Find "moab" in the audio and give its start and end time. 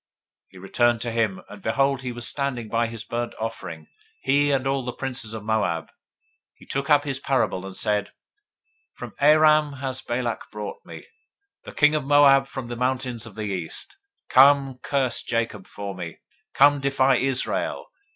5.43-5.83, 12.03-12.47